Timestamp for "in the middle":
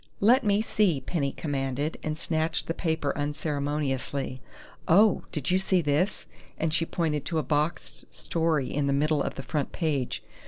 8.73-9.21